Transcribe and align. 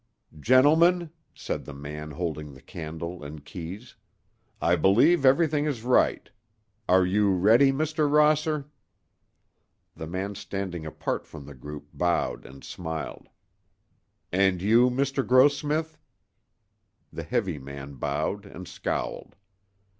"Gentlemen," 0.39 1.11
said 1.35 1.63
the 1.65 1.75
man 1.75 2.09
holding 2.09 2.55
the 2.55 2.61
candle 2.63 3.23
and 3.23 3.45
keys, 3.45 3.95
"I 4.59 4.75
believe 4.75 5.23
everything 5.27 5.65
is 5.65 5.83
right. 5.83 6.27
Are 6.89 7.05
you 7.05 7.29
ready, 7.29 7.71
Mr. 7.71 8.09
Rosser?" 8.11 8.65
The 9.95 10.07
man 10.07 10.33
standing 10.33 10.87
apart 10.87 11.27
from 11.27 11.45
the 11.45 11.53
group 11.53 11.87
bowed 11.93 12.47
and 12.47 12.63
smiled. 12.63 13.29
"And 14.31 14.59
you, 14.59 14.89
Mr. 14.89 15.23
Grossmith?" 15.23 15.99
The 17.13 17.21
heavy 17.21 17.59
man 17.59 17.93
bowed 17.93 18.47
and 18.47 18.67
scowled. 18.67 19.35